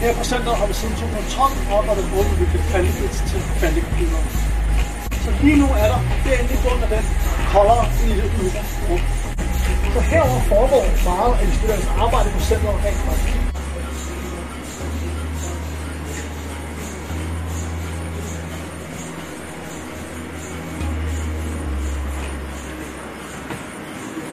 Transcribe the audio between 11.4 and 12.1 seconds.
af de studerendes